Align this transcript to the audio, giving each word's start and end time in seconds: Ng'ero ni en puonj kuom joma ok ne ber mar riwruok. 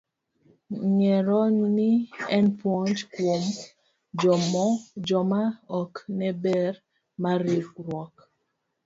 Ng'ero 0.93 1.41
ni 1.75 1.91
en 2.35 2.45
puonj 2.59 2.97
kuom 3.13 3.43
joma 5.07 5.41
ok 5.81 5.93
ne 6.17 6.29
ber 6.43 6.73
mar 7.21 7.39
riwruok. 7.47 8.15